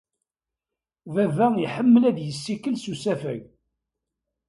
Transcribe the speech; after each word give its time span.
Baba 1.13 1.45
iḥemmel 1.65 2.03
ad 2.09 2.17
yessikel 2.21 2.75
s 2.77 2.85
usafag. 2.93 3.41